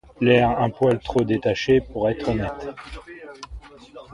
L’air 0.19 0.59
un 0.59 0.71
poil 0.71 0.97
trop 0.97 1.21
détaché 1.23 1.79
pour 1.79 2.09
être 2.09 2.29
honnête. 2.29 2.69